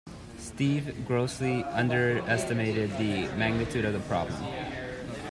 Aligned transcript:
Steve 0.39 1.05
grossly 1.05 1.63
underestimated 1.63 2.89
the 2.97 3.27
magnitude 3.37 3.85
of 3.85 3.93
the 3.93 3.99
problem. 4.09 4.43